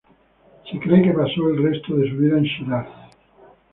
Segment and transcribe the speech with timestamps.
[0.67, 2.87] Se cree que pasó el resto de su vida en Shiraz.